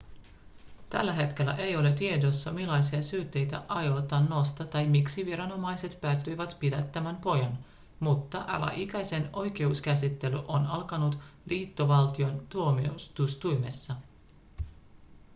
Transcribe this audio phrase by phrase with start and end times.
[0.89, 7.57] tällä hetkellä ei ole tiedossa millaisia syytteitä aiotaan nostaa tai miksi viranomaiset päätyivät pidättämään pojan
[7.99, 13.95] mutta alaikäisen oikeuskäsittely on alkanut liittovaltion tuomioistuimessa